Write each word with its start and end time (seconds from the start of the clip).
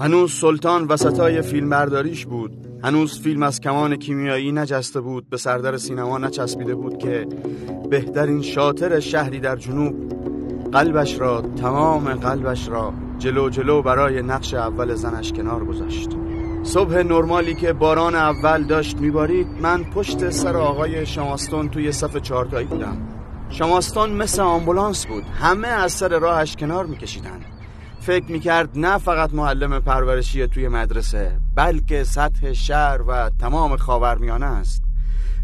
هنوز 0.00 0.32
سلطان 0.32 0.86
وسطای 0.86 1.42
فیلم 1.42 1.70
برداریش 1.70 2.26
بود. 2.26 2.66
هنوز 2.84 3.20
فیلم 3.20 3.42
از 3.42 3.60
کمان 3.60 3.96
کیمیایی 3.96 4.52
نجسته 4.52 5.00
بود. 5.00 5.28
به 5.30 5.36
سردر 5.36 5.76
سینما 5.76 6.18
نچسبیده 6.18 6.74
بود 6.74 6.98
که 6.98 7.26
بهترین 7.90 8.42
شاطر 8.42 9.00
شهری 9.00 9.40
در 9.40 9.56
جنوب 9.56 9.94
قلبش 10.72 11.20
را 11.20 11.42
تمام 11.56 12.14
قلبش 12.14 12.68
را 12.68 12.92
جلو 13.18 13.50
جلو 13.50 13.82
برای 13.82 14.22
نقش 14.22 14.54
اول 14.54 14.94
زنش 14.94 15.32
کنار 15.32 15.64
گذاشت. 15.64 16.10
صبح 16.62 17.02
نرمالی 17.02 17.54
که 17.54 17.72
باران 17.72 18.14
اول 18.14 18.62
داشت 18.62 18.98
میبارید 18.98 19.46
من 19.62 19.84
پشت 19.84 20.30
سر 20.30 20.56
آقای 20.56 21.06
شماستون 21.06 21.68
توی 21.68 21.92
صف 21.92 22.16
چهارتایی 22.16 22.66
بودم. 22.66 22.96
شماستون 23.50 24.10
مثل 24.10 24.42
آمبولانس 24.42 25.06
بود. 25.06 25.24
همه 25.24 25.68
از 25.68 25.92
سر 25.92 26.18
راهش 26.18 26.56
کنار 26.56 26.86
میکشیدن. 26.86 27.49
فکر 28.00 28.32
می‌کرد 28.32 28.70
نه 28.74 28.98
فقط 28.98 29.34
معلم 29.34 29.80
پرورشی 29.80 30.46
توی 30.46 30.68
مدرسه 30.68 31.40
بلکه 31.54 32.04
سطح 32.04 32.52
شهر 32.52 33.02
و 33.02 33.30
تمام 33.38 33.76
خاورمیانه 33.76 34.46
است. 34.46 34.82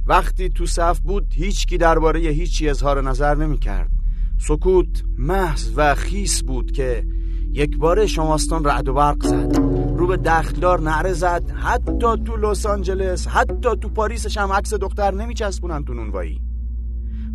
وقتی 0.06 0.48
تو 0.48 0.66
صف 0.66 1.00
بود 1.00 1.26
هیچکی 1.34 1.78
درباره 1.78 2.20
هیچی 2.20 2.68
اظهار 2.68 3.02
نظر 3.02 3.34
نمی‌کرد. 3.34 3.90
سکوت 4.38 5.04
محض 5.18 5.72
و 5.76 5.94
خیس 5.94 6.42
بود 6.42 6.72
که 6.72 7.04
یک 7.52 7.78
باره 7.78 8.06
شماستان 8.06 8.64
رعد 8.64 8.88
و 8.88 8.94
برق 8.94 9.22
زد. 9.22 9.56
رو 9.96 10.06
به 10.06 10.16
دختلار 10.16 10.80
نعره 10.80 11.12
زد. 11.12 11.50
حتی 11.50 12.22
تو 12.24 12.36
لس 12.36 12.66
آنجلس 12.66 13.28
حتی 13.28 13.76
تو 13.80 13.88
پاریسش 13.88 14.38
هم 14.38 14.52
عکس 14.52 14.74
دختر 14.74 15.14
نمیچسبونن 15.14 15.84
تو 15.84 15.94
نونوایی. 15.94 16.40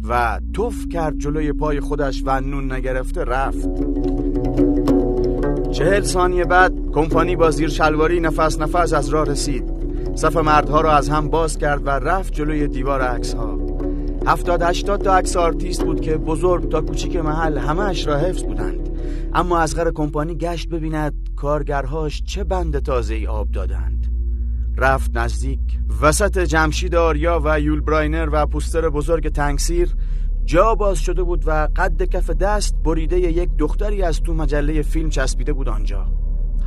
و 0.09 0.39
توف 0.53 0.87
کرد 0.91 1.17
جلوی 1.17 1.53
پای 1.53 1.79
خودش 1.79 2.23
و 2.25 2.41
نون 2.41 2.71
نگرفته 2.71 3.23
رفت. 3.23 3.67
چهل 5.71 6.01
ثانیه 6.01 6.45
بعد 6.45 6.73
کمپانی 6.93 7.35
با 7.35 7.51
زیر 7.51 7.69
شلواری 7.69 8.19
نفس 8.19 8.59
نفس 8.59 8.93
از 8.93 9.09
راه 9.09 9.25
رسید. 9.25 9.63
صف 10.15 10.37
مردها 10.37 10.81
را 10.81 10.91
از 10.91 11.09
هم 11.09 11.29
باز 11.29 11.57
کرد 11.57 11.87
و 11.87 11.89
رفت 11.89 12.33
جلوی 12.33 12.67
دیوار 12.67 13.01
عکس 13.01 13.33
ها 13.33 13.59
هفتاد 14.25 14.61
هشتاد 14.61 15.01
تا 15.01 15.15
عکس 15.15 15.37
آرتیست 15.37 15.83
بود 15.83 16.01
که 16.01 16.17
بزرگ 16.17 16.69
تا 16.69 16.81
کوچیک 16.81 17.15
محل 17.15 17.57
همه 17.57 17.81
اش 17.81 18.07
را 18.07 18.17
حفظ 18.17 18.43
بودند. 18.43 18.89
اما 19.33 19.59
از 19.59 19.75
غر 19.75 19.91
کمپانی 19.91 20.35
گشت 20.35 20.69
ببیند 20.69 21.13
کارگرهاش 21.35 22.23
چه 22.23 22.43
بند 22.43 22.79
تازه 22.79 23.13
ای 23.13 23.27
آب 23.27 23.51
دادند. 23.51 24.07
رفت 24.77 25.17
نزدیک 25.17 25.59
وسط 26.01 26.39
جمشید 26.39 26.95
آریا 26.95 27.41
و 27.43 27.59
یول 27.59 27.81
براینر 27.81 28.29
و 28.31 28.45
پوستر 28.45 28.89
بزرگ 28.89 29.29
تنگسیر 29.29 29.89
جا 30.45 30.75
باز 30.75 30.99
شده 30.99 31.23
بود 31.23 31.43
و 31.45 31.67
قد 31.75 32.03
کف 32.03 32.29
دست 32.29 32.75
بریده 32.83 33.19
یک 33.19 33.49
دختری 33.57 34.03
از 34.03 34.21
تو 34.21 34.33
مجله 34.33 34.81
فیلم 34.81 35.09
چسبیده 35.09 35.53
بود 35.53 35.69
آنجا. 35.69 36.07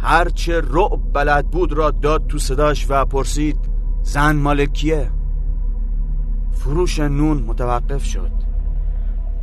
هرچه 0.03 0.61
رعب 0.61 1.13
بلد 1.13 1.51
بود 1.51 1.73
را 1.73 1.91
داد 1.91 2.27
تو 2.27 2.39
صداش 2.39 2.87
و 2.89 3.05
پرسید 3.05 3.59
زن 4.03 4.37
مالکیه 4.37 5.11
فروش 6.53 7.01
نون 7.01 7.43
متوقف 7.43 8.05
شد. 8.05 8.31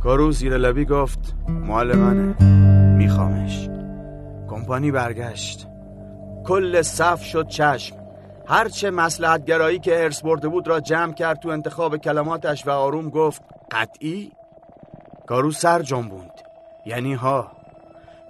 کارو 0.02 0.32
زیر 0.32 0.56
لبی 0.56 0.84
گفت 0.84 1.36
مال 1.48 1.96
منه 1.96 2.44
میخوامش. 2.96 3.68
کمپانی 4.48 4.90
برگشت. 4.90 5.66
کل 6.44 6.82
صف 6.82 7.22
شد 7.24 7.48
چشم. 7.48 7.96
هرچه 8.46 8.90
مسلحت 8.90 9.44
گرایی 9.44 9.78
که 9.78 10.02
ارس 10.02 10.22
برده 10.22 10.48
بود 10.48 10.68
را 10.68 10.80
جمع 10.80 11.12
کرد 11.12 11.38
تو 11.38 11.48
انتخاب 11.48 11.96
کلماتش 11.96 12.66
و 12.66 12.70
آروم 12.70 13.08
گفت 13.10 13.42
قطعی 13.72 14.32
کارو 15.26 15.50
سر 15.50 15.82
جنبوند 15.82 16.30
یعنی 16.86 17.14
ها. 17.14 17.52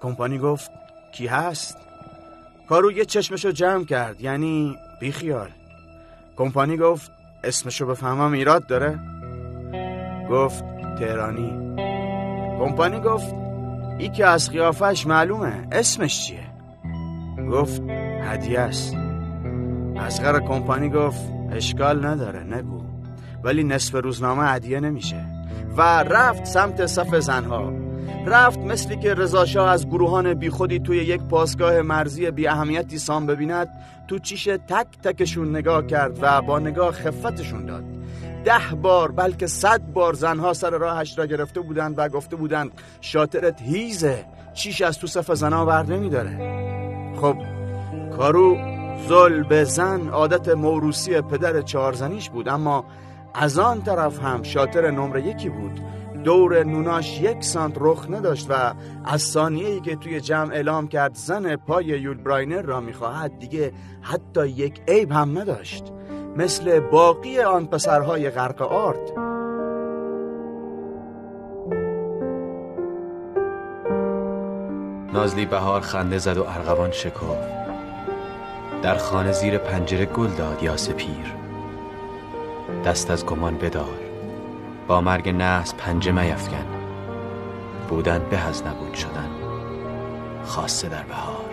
کمپانی 0.01 0.39
گفت 0.39 0.71
کی 1.13 1.27
هست؟ 1.27 1.77
کارو 2.69 2.93
یه 2.93 3.05
چشمشو 3.05 3.51
جمع 3.51 3.85
کرد 3.85 4.21
یعنی 4.21 4.77
بیخیال. 5.01 5.51
کمپانی 6.37 6.77
گفت 6.77 7.11
اسمشو 7.45 7.87
بفهمم 7.87 8.33
ایراد 8.33 8.67
داره؟ 8.67 8.99
گفت 10.31 10.65
تهرانی. 10.99 11.77
کمپانی 12.59 13.01
گفت 13.01 13.35
ای 13.99 14.09
که 14.09 14.27
از 14.27 14.51
قیافش 14.51 15.07
معلومه 15.07 15.69
اسمش 15.73 16.27
چیه؟ 16.27 16.47
گفت 17.51 17.83
هدیه 18.23 18.61
است. 18.61 18.97
اسقر 19.97 20.41
کمپانی 20.41 20.91
گفت 20.91 21.21
اشکال 21.53 22.07
نداره 22.07 22.41
نگو. 22.43 22.92
ولی 23.45 23.65
نصف 23.65 23.95
روزنامه 23.95 24.45
هدیه 24.45 24.81
نمیشه. 24.81 25.27
و 25.77 25.83
رفت 26.03 26.45
سمت 26.45 26.87
صف 26.87 27.15
زنها. 27.15 27.73
رفت 28.27 28.59
مثلی 28.59 28.97
که 28.97 29.15
رضاشاه 29.15 29.69
از 29.69 29.87
گروهان 29.87 30.35
بیخودی 30.35 30.79
توی 30.79 30.97
یک 30.97 31.21
پاسگاه 31.23 31.83
مرزی 31.83 32.31
بی 32.31 32.47
اهمیتی 32.47 32.99
سام 32.99 33.27
ببیند 33.27 33.69
تو 34.09 34.19
چیش 34.19 34.45
تک 34.45 34.87
تکشون 35.03 35.57
نگاه 35.57 35.87
کرد 35.87 36.19
و 36.21 36.43
با 36.43 36.59
نگاه 36.59 36.93
خفتشون 36.93 37.67
داد. 37.67 37.85
ده 38.45 38.77
بار 38.83 39.13
بلکه 39.13 39.47
صد 39.47 39.81
بار 39.81 40.15
زنها 40.15 40.53
سر 40.53 40.71
راهش 40.71 41.19
را 41.19 41.27
گرفته 41.27 41.61
بودند 41.61 41.95
و 41.99 42.09
گفته 42.09 42.37
بودند 42.37 42.71
شاطرت 43.01 43.63
هیزه 43.63 44.25
چیش 44.55 44.83
از 44.83 44.99
تو 44.99 45.07
صف 45.07 45.35
زنها 45.35 45.67
ور 45.67 45.87
نمیداره. 45.87 46.39
خب 47.21 47.37
کارو 48.17 48.57
زل 49.09 49.43
به 49.43 49.65
زن 49.65 50.09
عادت 50.09 50.49
موروسی 50.49 51.21
پدر 51.21 51.61
چهارزنیش 51.61 52.31
بود 52.31 52.49
اما 52.49 52.85
از 53.35 53.59
آن 53.59 53.83
طرف 53.83 54.19
هم 54.19 54.43
شاطر 54.43 54.91
نمره 54.91 55.27
یکی 55.27 55.49
بود. 55.49 55.81
دور 56.25 56.65
نوناش 56.65 57.21
یک 57.21 57.45
سانت 57.45 57.77
رخ 57.81 58.07
نداشت 58.11 58.47
و 58.51 58.75
از 59.05 59.23
ثانیه‌ای 59.23 59.81
که 59.81 59.97
توی 59.97 60.21
جمع 60.21 60.55
اعلام 60.55 60.89
کرد 60.89 61.15
زن 61.15 61.57
پای 61.57 61.85
یول 61.85 62.17
براینر 62.17 62.63
را 62.63 62.81
می‌خواهد 62.81 63.39
دیگه 63.39 63.73
حتی 64.03 64.49
یک 64.49 64.81
عیب 64.89 65.13
هم 65.13 65.39
نداشت. 65.39 65.85
مثل 66.37 66.81
باقی 66.81 67.41
آن 67.41 67.67
پسرهای 67.67 68.31
غرق 68.31 68.63
آرد. 68.63 69.13
نازلی 75.13 75.47
بهار 75.47 75.81
خنده 75.81 76.19
زد 76.19 76.37
و 76.37 76.43
ارغوان 76.43 76.91
شکفت 76.91 77.53
در 78.83 78.97
خانه 78.97 79.33
زیر 79.33 79.59
پنجره 79.59 80.05
گل 80.05 80.29
داد 80.29 80.63
یا 80.63 80.77
سپیر. 80.77 81.42
دست 82.85 83.11
از 83.11 83.27
گمان 83.27 83.57
بدار. 83.57 83.99
با 84.89 85.01
مرگ 85.01 85.29
نحس 85.29 85.75
پنجه 85.75 86.13
میفکن. 86.13 86.67
بودن 87.89 88.23
به 88.31 88.39
از 88.39 88.63
نبود 88.67 88.95
شدن. 88.95 89.31
خاصه 90.45 90.89
در 90.89 91.03
بهار. 91.03 91.45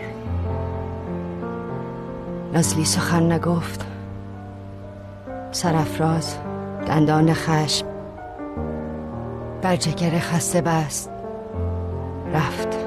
نازلی 2.53 2.85
سخن 2.85 3.31
نگفت. 3.31 3.85
سرفراز 5.51 6.37
دندان 6.87 7.33
خشم. 7.33 7.85
بر 9.61 9.75
جگر 9.75 10.19
خسته 10.19 10.61
بست. 10.61 11.09
رفت. 12.33 12.77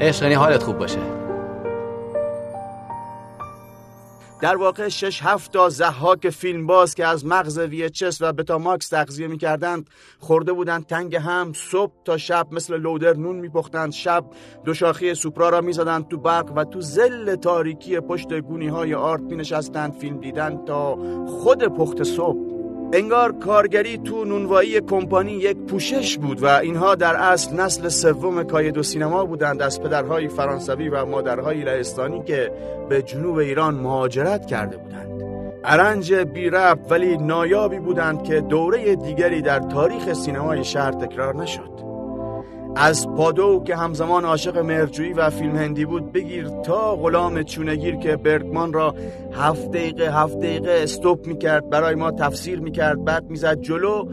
عشق 0.00 0.22
یعنی 0.22 0.34
حالت 0.34 0.62
خوب 0.62 0.78
باشه. 0.78 1.17
در 4.40 4.56
واقع 4.56 4.88
شش 4.88 5.22
هفت 5.22 5.52
تا 5.52 5.68
زحاک 5.68 6.30
فیلم 6.30 6.66
باز 6.66 6.94
که 6.94 7.06
از 7.06 7.26
مغز 7.26 7.58
ویچس 7.58 8.22
و 8.22 8.32
بتا 8.32 8.58
ماکس 8.58 8.88
تغذیه 8.88 9.26
می‌کردند 9.26 9.90
خورده 10.18 10.52
بودند 10.52 10.86
تنگ 10.86 11.16
هم 11.16 11.52
صبح 11.54 11.92
تا 12.04 12.16
شب 12.16 12.46
مثل 12.52 12.76
لودر 12.76 13.16
نون 13.16 13.36
میپختند 13.36 13.92
شب 13.92 14.24
دو 14.64 14.74
شاخی 14.74 15.14
سوپرا 15.14 15.48
را 15.48 15.60
می‌زدند 15.60 16.08
تو 16.08 16.16
برق 16.16 16.52
و 16.56 16.64
تو 16.64 16.80
زل 16.80 17.34
تاریکی 17.34 18.00
پشت 18.00 18.32
گونی 18.32 18.68
های 18.68 18.94
آرت 18.94 19.20
مینشستند 19.22 19.94
فیلم 19.94 20.20
دیدن 20.20 20.64
تا 20.66 20.96
خود 21.26 21.64
پخت 21.64 22.02
صبح. 22.02 22.57
انگار 22.92 23.32
کارگری 23.32 23.98
تو 23.98 24.24
نونوایی 24.24 24.80
کمپانی 24.80 25.32
یک 25.32 25.56
پوشش 25.56 26.18
بود 26.18 26.42
و 26.42 26.46
اینها 26.46 26.94
در 26.94 27.16
اصل 27.16 27.56
نسل 27.56 27.88
سوم 27.88 28.42
کاید 28.42 28.78
و 28.78 28.82
سینما 28.82 29.24
بودند. 29.24 29.62
از 29.62 29.82
پدرهای 29.82 30.28
فرانسوی 30.28 30.88
و 30.88 31.04
مادرهای 31.04 31.62
لهستانی 31.62 32.22
که 32.22 32.52
به 32.88 33.02
جنوب 33.02 33.36
ایران 33.36 33.74
مهاجرت 33.74 34.46
کرده 34.46 34.76
بودند. 34.76 35.22
ارنج 35.64 36.14
بی 36.14 36.50
رب 36.50 36.78
ولی 36.90 37.16
نایابی 37.16 37.78
بودند 37.78 38.22
که 38.22 38.40
دوره 38.40 38.96
دیگری 38.96 39.42
در 39.42 39.58
تاریخ 39.58 40.12
سینمای 40.12 40.64
شهر 40.64 40.90
تکرار 40.90 41.36
نشد. 41.36 41.87
از 42.76 43.08
پادو 43.08 43.62
که 43.66 43.76
همزمان 43.76 44.24
عاشق 44.24 44.58
مرجویی 44.58 45.12
و 45.12 45.30
فیلم 45.30 45.56
هندی 45.56 45.84
بود 45.84 46.12
بگیر 46.12 46.48
تا 46.48 46.96
غلام 46.96 47.42
چونگیر 47.42 47.96
که 47.96 48.16
برگمان 48.16 48.72
را 48.72 48.94
هفت 49.32 49.70
دقیقه 49.70 50.22
هفت 50.22 50.38
دقیقه 50.38 50.80
استوب 50.82 51.26
می‌کرد 51.26 51.70
برای 51.70 51.94
ما 51.94 52.10
تفسیر 52.10 52.60
می‌کرد 52.60 53.04
بعد 53.04 53.30
می‌زد 53.30 53.60
جلو 53.60 54.04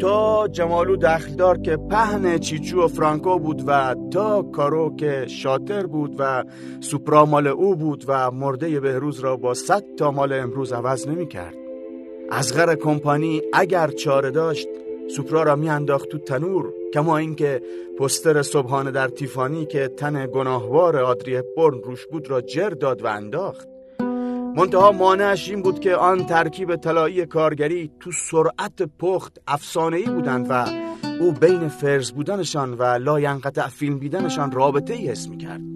تا 0.00 0.48
جمالو 0.48 0.96
دخلدار 0.96 1.58
که 1.58 1.76
پهن 1.76 2.38
چیچو 2.38 2.84
و 2.84 2.88
فرانکو 2.88 3.38
بود 3.38 3.64
و 3.66 3.94
تا 4.10 4.42
کارو 4.42 4.96
که 4.96 5.26
شاتر 5.28 5.86
بود 5.86 6.16
و 6.18 6.44
سوپرا 6.80 7.24
مال 7.24 7.46
او 7.46 7.76
بود 7.76 8.04
و 8.08 8.30
مرده 8.30 8.80
بهروز 8.80 9.20
را 9.20 9.36
با 9.36 9.54
صد 9.54 9.84
تا 9.96 10.10
مال 10.10 10.32
امروز 10.32 10.72
عوض 10.72 11.08
نمی‌کرد. 11.08 11.54
از 12.30 12.56
غر 12.56 12.74
کمپانی 12.74 13.42
اگر 13.52 13.88
چاره 13.88 14.30
داشت 14.30 14.68
سوپرا 15.16 15.42
را 15.42 15.56
میانداخت 15.56 16.08
تو 16.08 16.18
تنور. 16.18 16.72
کما 16.94 17.18
اینکه 17.18 17.62
پستر 17.98 18.42
صبحانه 18.42 18.90
در 18.90 19.08
تیفانی 19.08 19.66
که 19.66 19.88
تن 19.88 20.26
گناهوار 20.26 20.96
آدری 20.96 21.42
برن 21.56 21.82
روش 21.84 22.06
بود 22.06 22.30
را 22.30 22.40
جر 22.40 22.70
داد 22.70 23.02
و 23.02 23.06
انداخت. 23.06 23.68
منتها 24.56 24.92
مانعش 24.92 25.50
این 25.50 25.62
بود 25.62 25.80
که 25.80 25.94
آن 25.94 26.26
ترکیب 26.26 26.76
طلایی 26.76 27.26
کارگری 27.26 27.90
تو 28.00 28.12
سرعت 28.12 28.82
پخت 28.98 29.38
افسانه‌ای 29.46 30.06
بودند 30.06 30.46
و 30.50 30.66
او 31.20 31.32
بین 31.32 31.68
فرز 31.68 32.12
بودنشان 32.12 32.74
و 32.74 32.82
لاینقطع 32.82 33.68
فیلم 33.68 33.98
دیدنشان 33.98 34.52
رابطه 34.52 34.94
ای 34.94 35.08
حس 35.08 35.28
می‌کرد. 35.28 35.73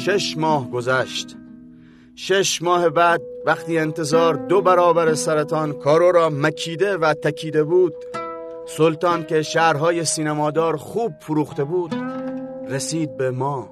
شش 0.00 0.36
ماه 0.38 0.70
گذشت. 0.70 1.36
شش 2.14 2.62
ماه 2.62 2.88
بعد 2.88 3.22
وقتی 3.46 3.78
انتظار 3.78 4.34
دو 4.34 4.60
برابر 4.60 5.14
سرطان 5.14 5.72
کارو 5.72 6.12
را 6.12 6.30
مکیده 6.30 6.96
و 6.96 7.14
تکیده 7.14 7.64
بود 7.64 7.94
سلطان 8.66 9.26
که 9.26 9.42
شهرهای 9.42 10.04
سینمادار 10.04 10.76
خوب 10.76 11.12
فروخته 11.20 11.64
بود 11.64 11.94
رسید 12.68 13.16
به 13.16 13.30
ما. 13.30 13.68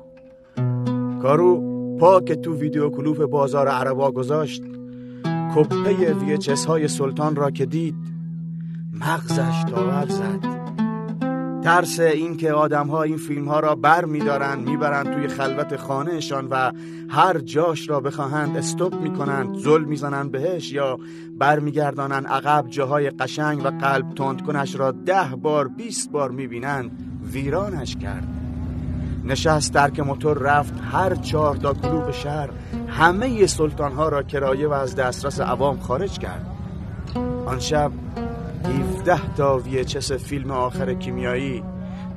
کارو 1.23 1.63
پا 1.99 2.21
که 2.21 2.37
تو 2.37 2.55
ویدیو 2.55 2.91
کلوپ 2.91 3.27
بازار 3.27 3.69
عربا 3.69 4.11
گذاشت. 4.11 4.63
کپه 5.57 6.15
ویچس 6.15 6.65
های 6.65 6.89
سلطان 6.89 7.37
را 7.37 7.51
که 7.51 7.67
دید 7.67 7.95
مغزش 8.93 9.65
داور 9.71 10.07
زد. 10.09 10.57
ترس 11.69 12.00
این 12.00 12.37
که 12.37 12.53
آدم 12.53 12.87
ها 12.87 13.03
این 13.03 13.17
فیلم 13.17 13.49
ها 13.49 13.61
را 13.61 13.75
بر 13.75 14.05
می 14.05 14.20
دارن 14.20 14.59
می 14.59 14.76
برن 14.76 15.15
توی 15.15 15.29
خلوت 15.29 15.76
خانهشان 15.76 16.49
و 16.50 16.73
هر 17.09 17.38
جاش 17.38 17.88
را 17.88 18.00
بخواهند 18.00 18.56
استوب 18.56 19.00
می 19.00 19.12
کنند 19.12 19.59
زل 19.59 19.85
می 19.85 19.97
زنند 19.97 20.32
بهش 20.32 20.73
یا 20.73 20.99
بر 21.38 21.59
می 21.59 21.73
گردانند 21.73 22.26
عقب 22.26 22.65
جاهای 22.69 23.11
قشنگ 23.11 23.65
و 23.65 23.70
قلب 23.70 24.15
تند 24.15 24.47
کنش 24.47 24.75
را 24.75 24.93
ده 24.93 25.37
بار 25.43 25.69
بیست 25.69 26.11
بار 26.11 26.31
می 26.31 26.47
بینند 26.47 26.91
ویرانش 27.32 27.97
کرد. 27.97 28.29
نشست 29.25 29.75
درک 29.75 30.00
موتور 30.00 30.38
رفت 30.38 30.75
هر 30.93 31.15
چهار 31.15 31.56
تا 31.56 31.75
کلوب 31.75 32.11
شهر 32.11 32.50
همه 32.88 33.47
سلطان 33.47 33.93
ها 33.93 34.09
را 34.09 34.23
کرایه 34.23 34.69
و 34.69 34.73
از 34.73 34.97
دسترس 34.97 35.41
عوام 35.41 35.79
خارج 35.79 36.19
کرد. 36.19 36.47
آن 37.47 37.59
شب 37.59 37.93
17 38.64 39.34
تا 39.37 39.58
ویچس 39.58 40.12
فیلم 40.12 40.50
آخر 40.50 40.94
کیمیایی 40.94 41.62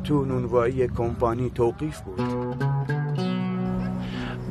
تو 0.03 0.25
نونوایی 0.25 0.87
کمپانی 0.87 1.49
توقیف 1.55 1.99
بود. 1.99 2.21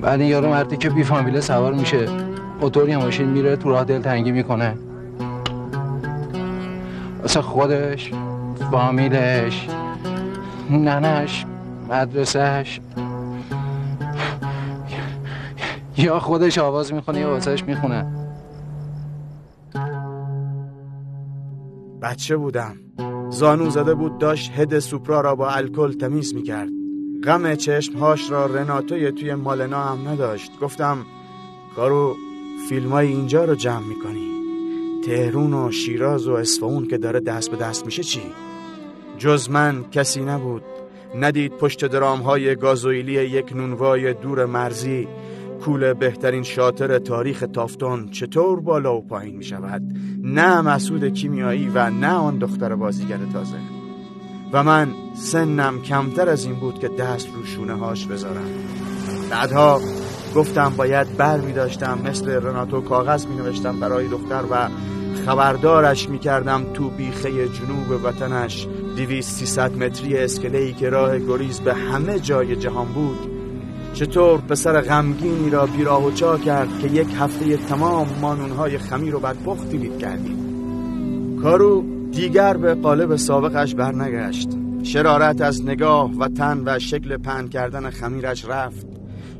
بعد 0.02 0.20
این 0.20 0.28
یارو 0.28 0.48
مردی 0.48 0.76
که 0.76 0.90
بی 0.90 1.04
فامیله 1.04 1.40
سوار 1.40 1.72
میشه 1.72 2.08
موتور 2.60 2.96
ماشین 2.96 3.28
میره 3.28 3.56
تو 3.56 3.70
راه 3.70 3.84
دل 3.84 4.02
تنگی 4.02 4.32
می‌کنه. 4.32 4.74
واسه 7.22 7.42
خودش 7.42 8.12
فامیلش 8.70 9.68
ننش 10.70 11.46
مدرسهش. 11.88 12.80
یا 15.96 16.18
خودش 16.18 16.58
آواز 16.58 16.92
می‌خونه 16.92 17.20
یا 17.20 17.30
واسهش 17.30 17.64
می‌خونه. 17.64 18.19
بچه 22.02 22.36
بودم. 22.36 22.76
زانو 23.30 23.70
زده 23.70 23.94
بود 23.94 24.18
داشت 24.18 24.52
هد 24.56 24.78
سوپرا 24.78 25.20
را 25.20 25.34
با 25.34 25.50
الکل 25.50 25.92
تمیز 25.92 26.34
می‌کرد. 26.34 26.70
غم 27.24 27.54
چشمهاش 27.54 28.30
را 28.30 28.46
رناتوی 28.46 29.12
توی 29.12 29.34
مالنا 29.34 29.82
هم 29.82 30.08
نداشت. 30.08 30.52
گفتم 30.60 30.98
کارو 31.76 32.16
فیلم 32.68 32.90
های 32.90 33.08
اینجا 33.08 33.44
رو 33.44 33.54
جمع 33.54 33.86
می‌کنی. 33.86 34.30
تهرون 35.04 35.54
و 35.54 35.70
شیراز 35.70 36.28
و 36.28 36.32
اصفهون 36.32 36.86
که 36.86 36.98
داره 36.98 37.20
دست 37.20 37.50
به 37.50 37.56
دست 37.56 37.86
میشه 37.86 38.02
چی؟ 38.02 38.22
جز 39.18 39.50
من 39.50 39.84
کسی 39.92 40.20
نبود. 40.20 40.62
ندید 41.14 41.52
پشت 41.52 41.84
درام 41.84 42.20
های 42.20 42.56
گازوئیلی 42.56 43.12
یک 43.12 43.52
نونوای 43.56 44.14
دور 44.14 44.46
مرزی 44.46 45.08
کول 45.64 45.92
بهترین 45.92 46.42
شاطر 46.42 46.98
تاریخ 46.98 47.44
تافتون 47.52 48.08
چطور 48.10 48.60
بالا 48.60 48.96
و 48.96 49.06
پایین 49.06 49.36
می 49.36 49.44
شود؟ 49.44 49.82
نه 50.22 50.60
مسعود 50.60 51.04
کیمیایی 51.04 51.68
و 51.74 51.90
نه 51.90 52.12
آن 52.12 52.38
دختر 52.38 52.74
بازیگر 52.74 53.18
تازه. 53.32 53.56
و 54.52 54.62
من 54.62 54.88
سنم 55.14 55.82
کمتر 55.82 56.28
از 56.28 56.44
این 56.44 56.54
بود 56.54 56.78
که 56.78 56.88
دست 56.88 57.28
رو 57.34 57.44
شونه 57.44 57.74
هاش 57.74 58.06
بذارم. 58.06 58.50
بعدها 59.30 59.80
گفتم 60.34 60.72
باید 60.76 61.16
بر 61.16 61.40
می 61.40 61.52
داشتم 61.52 61.98
مثل 62.04 62.30
رناتو 62.30 62.80
کاغذ 62.80 63.26
می 63.26 63.36
نوشتم 63.36 63.80
برای 63.80 64.08
دختر 64.08 64.44
و 64.50 64.68
خبردارش 65.26 66.08
می 66.08 66.18
کردم 66.18 66.72
تو 66.74 66.90
بیخه 66.90 67.48
جنوب 67.48 68.04
وطنش. 68.04 68.66
دیویست 68.96 69.36
سیصد 69.36 69.76
متری 69.76 70.18
اسکلهی 70.18 70.72
که 70.72 70.90
راه 70.90 71.18
گریز 71.18 71.60
به 71.60 71.74
همه 71.74 72.18
جای 72.18 72.56
جهان 72.56 72.86
بود. 72.86 73.29
چطور 74.00 74.40
پسر 74.40 74.80
غمگینی 74.80 75.50
را 75.50 75.66
بیراه 75.66 76.06
و 76.06 76.10
چا 76.10 76.38
کرد 76.38 76.78
که 76.78 76.88
یک 76.88 77.08
هفته 77.18 77.56
تمام 77.56 78.06
مانونهای 78.20 78.78
خمیر 78.78 79.16
و 79.16 79.20
بدبختی 79.20 79.78
دید 79.78 79.98
کردیم. 79.98 80.36
کارو 81.42 81.84
دیگر 82.10 82.56
به 82.56 82.74
قالب 82.74 83.16
سابقش 83.16 83.74
برنگشت. 83.74 84.48
شرارت 84.82 85.40
از 85.40 85.64
نگاه 85.64 86.10
و 86.18 86.28
تن 86.28 86.62
و 86.66 86.78
شکل 86.78 87.16
پن 87.16 87.48
کردن 87.48 87.90
خمیرش 87.90 88.44
رفت. 88.44 88.86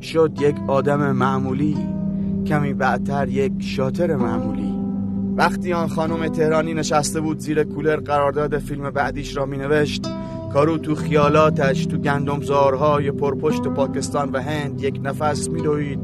شد 0.03 0.33
یک 0.41 0.57
آدم 0.69 1.12
معمولی 1.12 1.77
کمی 2.47 2.75
بعدتر 2.75 3.29
یک 3.29 3.53
شاتر 3.61 4.17
معمولی. 4.17 4.75
وقتی 5.37 5.73
آن 5.73 5.89
خانم 5.89 6.29
تهرانی 6.29 6.75
نشسته 6.75 7.21
بود 7.21 7.39
زیر 7.39 7.65
کولر 7.65 7.97
قرارداد 7.97 8.59
فیلم 8.59 8.91
بعدیش 8.91 9.37
را 9.37 9.47
می 9.47 9.57
نوشت 9.57 10.07
کارو 10.52 10.79
تو 10.79 10.94
خیالاتش 10.94 11.87
تو 11.87 11.99
گندمزارهای 11.99 13.11
پرپشت 13.11 13.62
پاکستان 13.62 14.31
و 14.32 14.43
هند 14.43 14.82
یک 14.82 15.00
نفس 15.05 15.49
میدوید. 15.49 15.99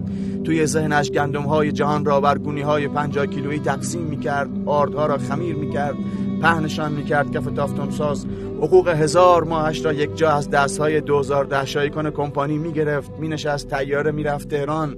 توی 0.45 0.67
ذهنش 0.67 1.11
گندمهای 1.11 1.73
جهان 1.73 2.05
را 2.05 2.21
بر 2.21 2.39
های 2.63 2.89
پنجاه 2.89 3.27
کیلویی 3.27 3.59
تقسیم 3.59 4.03
می‌کرد 4.03 4.51
آردها 4.67 5.07
را 5.07 5.19
خمیر 5.19 5.57
می‌کرد 5.57 5.95
پهنشان 6.43 6.93
می‌کرد 6.93 7.31
کف 7.31 7.45
تافتون 7.45 7.91
ساز. 7.91 8.27
حقوق 8.59 8.89
هزار 8.89 9.45
ماهش 9.45 9.85
را 9.85 9.93
یک 9.93 10.17
جا 10.17 10.31
از 10.31 10.51
دستهای 10.51 11.01
دوزار 11.01 11.45
دهشایی 11.45 11.91
کنه 11.91 12.11
کمپانی 12.11 12.59
می‌گرفت. 12.59 13.11
مینشست 13.19 13.69
تیاره 13.69 14.11
می‌رفت 14.11 14.49
تهران. 14.49 14.97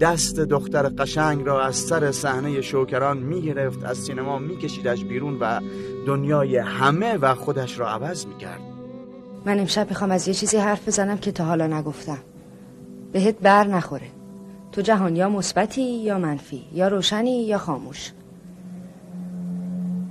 دست 0.00 0.40
دختر 0.40 0.88
قشنگ 0.88 1.46
را 1.46 1.64
از 1.64 1.76
سر 1.76 2.12
صحنه 2.12 2.60
شوکران 2.60 3.18
می‌گرفت 3.18 3.84
از 3.84 3.98
سینما 3.98 4.38
میکشیدش 4.38 5.04
بیرون 5.04 5.36
و 5.40 5.60
دنیای 6.06 6.56
همه 6.56 7.16
و 7.16 7.34
خودش 7.34 7.78
را 7.78 7.88
عوض 7.88 8.26
می‌کرد. 8.26 8.77
من 9.44 9.60
امشب 9.60 9.88
می‌خوام 9.88 10.10
از 10.10 10.28
یه 10.28 10.34
چیزی 10.34 10.56
حرف 10.56 10.88
بزنم 10.88 11.18
که 11.18 11.32
تا 11.32 11.44
حالا 11.44 11.66
نگفتم. 11.66 12.18
بهت 13.12 13.34
بر 13.38 13.66
نخوره. 13.66 14.06
تو 14.72 14.80
جهان 14.80 15.16
یا 15.16 15.28
مثبتی 15.28 15.82
یا 15.82 16.18
منفی 16.18 16.64
یا 16.74 16.88
روشنی 16.88 17.42
یا 17.42 17.58
خاموش. 17.58 18.12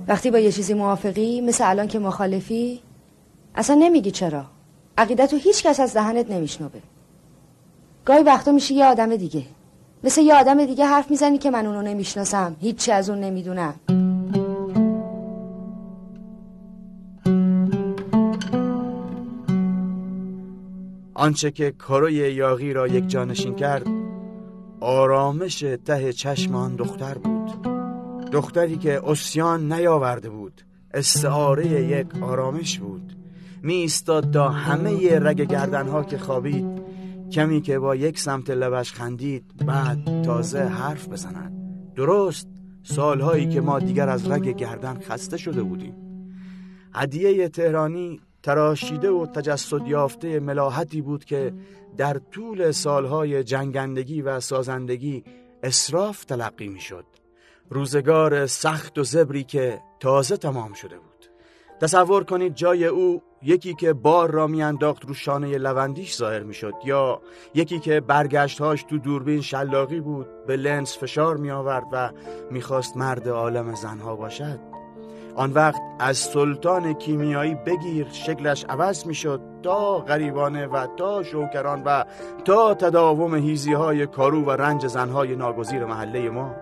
وقتی 0.08 0.30
با 0.30 0.38
یه 0.38 0.52
چیزی 0.52 0.74
موافقی 0.74 1.40
مثل 1.40 1.70
الان 1.70 1.88
که 1.88 1.98
مخالفی 1.98 2.80
اصلا 3.54 3.76
نمیگی 3.76 4.10
چرا. 4.10 4.44
عقیدتو 4.98 5.36
هیچ 5.36 5.62
کس 5.62 5.80
از 5.80 5.94
دهنت 5.94 6.30
نمیشنوه. 6.30 6.80
گاهی 8.04 8.22
وقتا 8.22 8.52
میشه 8.52 8.74
یه 8.74 8.84
آدم 8.84 9.16
دیگه. 9.16 9.42
مثل 10.04 10.20
یه 10.20 10.34
آدم 10.34 10.64
دیگه 10.64 10.86
حرف 10.86 11.10
می‌زنی 11.10 11.38
که 11.38 11.50
من 11.50 11.66
اونو 11.66 11.82
نمی‌شناسم 11.82 12.56
هیچی 12.60 12.92
از 12.92 13.10
اون 13.10 13.20
نمی‌دونم. 13.20 13.74
آنچه 21.18 21.50
که 21.50 21.70
کاروی 21.70 22.14
یاغی 22.14 22.72
را 22.72 22.88
یک 22.88 23.08
جانشین 23.08 23.54
کرد 23.54 23.86
آرامش 24.80 25.64
ته 25.84 26.12
چشم 26.12 26.54
آن 26.54 26.76
دختر 26.76 27.14
بود. 27.14 27.62
دختری 28.32 28.76
که 28.76 29.00
اسیان 29.04 29.72
نیاورده 29.72 30.30
بود 30.30 30.62
استعاره 30.94 31.66
یک 31.66 32.06
آرامش 32.22 32.78
بود. 32.78 33.16
می 33.62 33.74
ایستاد 33.74 34.30
تا 34.30 34.48
همه 34.48 35.18
رگ 35.18 35.40
گردنها 35.40 36.04
که 36.04 36.18
خوابید 36.18 36.82
کمی 37.32 37.60
که 37.60 37.78
با 37.78 37.96
یک 37.96 38.18
سمت 38.18 38.50
لبش 38.50 38.92
خندید 38.92 39.66
بعد 39.66 40.22
تازه 40.22 40.62
حرف 40.62 41.08
بزند. 41.08 41.52
درست 41.96 42.48
سالهایی 42.82 43.48
که 43.48 43.60
ما 43.60 43.78
دیگر 43.78 44.08
از 44.08 44.30
رگ 44.30 44.56
گردن 44.56 44.98
خسته 45.00 45.36
شده 45.36 45.62
بودیم. 45.62 45.94
هدیه 46.94 47.48
تهرانی 47.48 48.20
تراشیده 48.42 49.10
و 49.10 49.26
تجسد 49.26 49.86
یافته 49.86 50.40
ملاحتی 50.40 51.02
بود 51.02 51.24
که 51.24 51.54
در 51.96 52.20
طول 52.30 52.70
سالهای 52.70 53.44
جنگندگی 53.44 54.22
و 54.22 54.40
سازندگی 54.40 55.24
اصراف 55.62 56.24
تلقی 56.24 56.68
می 56.68 56.80
شد 56.80 57.04
روزگار 57.70 58.46
سخت 58.46 58.98
و 58.98 59.04
زبری 59.04 59.44
که 59.44 59.80
تازه 60.00 60.36
تمام 60.36 60.72
شده 60.72 60.96
بود. 60.98 61.08
تصور 61.80 62.24
کنید 62.24 62.54
جای 62.54 62.84
او 62.84 63.22
یکی 63.42 63.74
که 63.74 63.92
بار 63.92 64.30
را 64.30 64.46
میانداخت 64.46 65.04
رو 65.04 65.14
شانه 65.14 65.58
لوندیش 65.58 66.16
ظاهر 66.16 66.42
می‌شد 66.42 66.74
یا 66.84 67.20
یکی 67.54 67.78
که 67.78 68.00
برگشتهاش 68.00 68.82
تو 68.82 68.98
دوربین 68.98 69.40
شلاقی 69.40 70.00
بود 70.00 70.46
به 70.46 70.56
لنز 70.56 70.92
فشار 70.92 71.36
می 71.36 71.50
آورد 71.50 71.84
و 71.92 72.10
می‌خواست 72.50 72.96
مرد 72.96 73.28
عالم 73.28 73.74
زنها 73.74 74.16
باشد. 74.16 74.58
آن 75.38 75.52
وقت 75.52 75.80
از 75.98 76.16
سلطان 76.16 76.92
کیمیایی 76.92 77.54
بگیر 77.54 78.06
شکلش 78.12 78.64
عوض 78.68 79.06
می‌شد 79.06 79.40
تا 79.62 79.98
غریبانه 79.98 80.66
و 80.66 80.86
تا 80.96 81.22
شوکران 81.22 81.82
و 81.84 82.04
تا 82.44 82.74
تداوم 82.74 83.34
هیزی 83.34 83.72
های 83.72 84.06
کارو 84.06 84.44
و 84.44 84.50
رنج 84.50 84.86
زنهای 84.86 85.36
ناگزیر 85.36 85.84
محله 85.84 86.30
ما. 86.30 86.54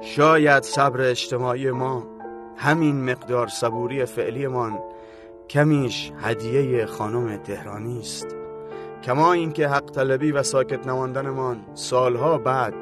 شاید 0.00 0.62
صبر 0.62 1.00
اجتماعی 1.00 1.70
ما 1.70 2.06
همین 2.56 3.10
مقدار 3.10 3.46
صبوری 3.46 4.04
فعلیمان 4.04 4.78
کمیش 5.50 6.12
هدیه 6.22 6.86
خانم 6.86 7.36
تهرانی 7.36 8.00
است. 8.00 8.26
کما 9.02 9.32
اینکه 9.32 9.68
حق 9.68 9.90
طلبی 9.90 10.32
و 10.32 10.42
ساکت 10.42 10.86
نماندنمان 10.86 11.60
سالها 11.74 12.38
بعد 12.38 12.74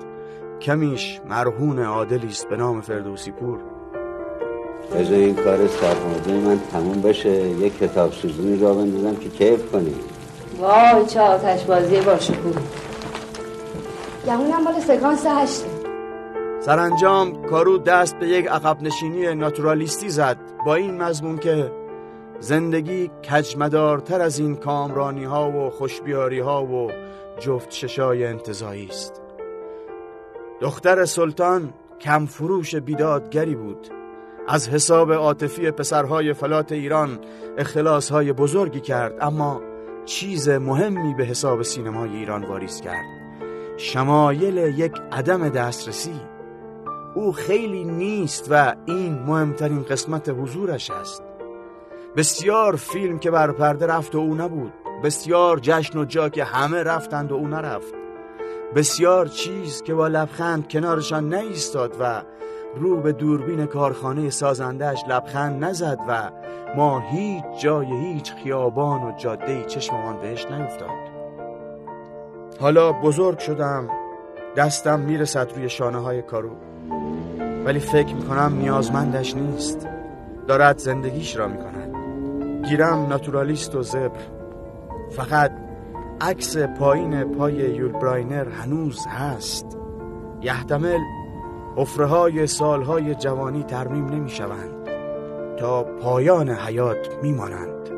کمیش 0.60 1.20
مرهون 1.28 1.78
عادلی 1.78 2.26
است 2.26 2.48
به 2.48 2.56
نام 2.56 2.80
فردوسی 2.80 3.30
پور. 3.30 3.58
بذار 4.94 5.18
این 5.18 5.34
کار 5.34 5.66
سرمازه 5.66 6.32
من 6.32 6.60
تموم 6.72 7.02
بشه. 7.02 7.30
یک 7.48 7.78
کتاب 7.78 8.12
سوزونی 8.12 8.58
را 8.58 8.74
بندازم 8.74 9.16
که 9.16 9.28
کیف 9.28 9.72
کنی. 9.72 9.94
وای 10.60 11.06
چه 11.06 11.20
آتش 11.20 11.64
بازی 11.64 12.00
باشه 12.00 12.32
پور 12.32 12.54
گمونم 14.26 14.62
مال 14.62 14.80
سکانس 14.80 15.26
هشته 15.26 15.66
سرانجام 16.60 17.42
کارو 17.46 17.78
دست 17.78 18.16
به 18.18 18.28
یک 18.28 18.46
عقب 18.46 18.82
نشینی 18.82 19.34
ناتورالیستی 19.34 20.08
زد. 20.08 20.36
با 20.66 20.74
این 20.74 21.02
مضمون 21.02 21.38
که 21.38 21.72
زندگی 22.40 23.10
کجمدارتر 23.30 24.20
از 24.20 24.38
این 24.38 24.56
کامرانی 24.56 25.24
ها 25.24 25.50
و 25.50 25.70
خوشبیاری 25.70 26.40
ها 26.40 26.64
و 26.64 26.90
جفت 27.40 27.72
ششای 27.72 28.26
انتظایی 28.26 28.86
است. 28.86 29.22
دختر 30.60 31.04
سلطان 31.04 31.72
کم 32.00 32.26
فروش 32.26 32.74
بیدادگری 32.74 33.54
بود. 33.54 33.88
از 34.48 34.68
حساب 34.68 35.12
عاطفی 35.12 35.70
پسرهای 35.70 36.32
فلات 36.32 36.72
ایران 36.72 37.18
اختلاس 37.58 38.12
بزرگی 38.12 38.80
کرد 38.80 39.14
اما 39.20 39.62
چیز 40.04 40.48
مهمی 40.48 41.14
به 41.14 41.24
حساب 41.24 41.62
سینمای 41.62 42.10
ایران 42.10 42.44
واریز 42.44 42.80
کرد. 42.80 43.04
شمایل 43.76 44.56
یک 44.56 44.92
عدم 45.12 45.48
دسترسی. 45.48 46.20
او 47.14 47.32
خیلی 47.32 47.84
نیست 47.84 48.46
و 48.50 48.74
این 48.86 49.18
مهمترین 49.18 49.82
قسمت 49.82 50.28
حضورش 50.28 50.90
است. 50.90 51.22
بسیار 52.16 52.76
فیلم 52.76 53.18
که 53.18 53.30
بر 53.30 53.52
پرده 53.52 53.86
رفت 53.86 54.14
و 54.14 54.18
او 54.18 54.34
نبود. 54.34 54.72
بسیار 55.04 55.58
جشن 55.58 55.98
و 55.98 56.04
جا 56.04 56.28
که 56.28 56.44
همه 56.44 56.82
رفتند 56.82 57.32
و 57.32 57.34
او 57.34 57.48
نرفت. 57.48 57.97
بسیار 58.74 59.26
چیز 59.26 59.82
که 59.82 59.94
با 59.94 60.08
لبخند 60.08 60.68
کنارشان 60.68 61.34
نیستاد 61.34 61.96
و 62.00 62.22
رو 62.76 63.00
به 63.00 63.12
دوربین 63.12 63.66
کارخانه 63.66 64.30
سازندهش 64.30 65.04
لبخند 65.08 65.64
نزد 65.64 65.98
و 66.08 66.30
ما 66.76 67.00
هیچ 67.00 67.44
جای 67.60 67.86
هیچ 67.86 68.32
خیابان 68.34 69.02
و 69.02 69.12
جاده 69.16 69.64
چشممان 69.64 70.20
بهش 70.20 70.46
نیفتاد. 70.50 70.88
حالا 72.60 72.92
بزرگ 72.92 73.38
شدم 73.38 73.88
دستم 74.56 75.00
می‌رسد 75.00 75.52
روی 75.56 75.68
شانه 75.68 75.98
های 75.98 76.22
کارو. 76.22 76.50
ولی 77.64 77.78
فکر 77.78 78.14
می‌کنم 78.14 78.58
نیازمندش 78.58 79.36
نیست. 79.36 79.88
دارد 80.46 80.78
زندگیش 80.78 81.36
را 81.36 81.48
می‌کند. 81.48 81.94
گیرم 82.66 83.06
ناتورالیست 83.06 83.74
و 83.74 83.82
زبر. 83.82 84.20
فقط 85.10 85.52
عکس 86.20 86.56
پایین 86.56 87.24
پای 87.24 87.54
یول 87.54 87.92
براینر 87.92 88.48
هنوز 88.48 89.06
هست. 89.06 89.78
یحتمل 90.42 90.98
افره 91.76 92.06
های 92.06 92.46
سالهای 92.46 93.14
جوانی 93.14 93.62
ترمیم 93.62 94.06
نمی 94.06 94.30
شوند 94.30 94.88
تا 95.58 95.82
پایان 95.82 96.50
حیات 96.50 97.18
میمانند. 97.22 97.97